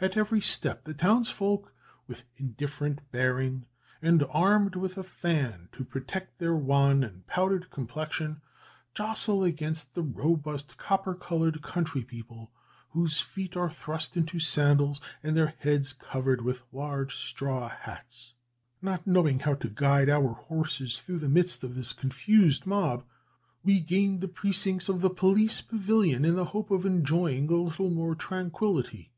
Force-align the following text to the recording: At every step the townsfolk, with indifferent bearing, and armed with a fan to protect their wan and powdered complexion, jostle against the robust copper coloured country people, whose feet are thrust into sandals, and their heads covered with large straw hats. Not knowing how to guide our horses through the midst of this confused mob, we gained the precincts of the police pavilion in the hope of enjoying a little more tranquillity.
At 0.00 0.16
every 0.16 0.40
step 0.40 0.82
the 0.82 0.94
townsfolk, 0.94 1.72
with 2.08 2.24
indifferent 2.36 3.02
bearing, 3.12 3.66
and 4.02 4.26
armed 4.30 4.74
with 4.74 4.98
a 4.98 5.04
fan 5.04 5.68
to 5.70 5.84
protect 5.84 6.40
their 6.40 6.56
wan 6.56 7.04
and 7.04 7.24
powdered 7.28 7.70
complexion, 7.70 8.40
jostle 8.94 9.44
against 9.44 9.94
the 9.94 10.02
robust 10.02 10.76
copper 10.76 11.14
coloured 11.14 11.62
country 11.62 12.02
people, 12.02 12.50
whose 12.88 13.20
feet 13.20 13.56
are 13.56 13.70
thrust 13.70 14.16
into 14.16 14.40
sandals, 14.40 15.00
and 15.22 15.36
their 15.36 15.54
heads 15.60 15.92
covered 15.92 16.42
with 16.42 16.64
large 16.72 17.14
straw 17.14 17.68
hats. 17.68 18.34
Not 18.82 19.06
knowing 19.06 19.38
how 19.38 19.54
to 19.54 19.68
guide 19.68 20.10
our 20.10 20.32
horses 20.34 20.98
through 20.98 21.18
the 21.20 21.28
midst 21.28 21.62
of 21.62 21.76
this 21.76 21.92
confused 21.92 22.66
mob, 22.66 23.04
we 23.62 23.78
gained 23.78 24.20
the 24.20 24.26
precincts 24.26 24.88
of 24.88 25.00
the 25.00 25.10
police 25.10 25.60
pavilion 25.60 26.24
in 26.24 26.34
the 26.34 26.46
hope 26.46 26.72
of 26.72 26.84
enjoying 26.84 27.48
a 27.48 27.54
little 27.54 27.90
more 27.90 28.16
tranquillity. 28.16 29.12